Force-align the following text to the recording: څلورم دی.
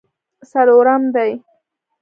څلورم 0.51 1.03
دی. 1.15 1.31